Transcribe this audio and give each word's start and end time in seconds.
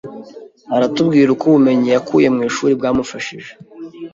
aratubwira 0.75 1.29
uko 1.31 1.43
Ubumenyi 1.47 1.87
yakuye 1.95 2.27
mu 2.35 2.41
ishuri 2.49 2.73
bwamufashije 2.79 3.51